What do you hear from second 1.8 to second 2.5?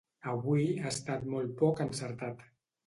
encertat.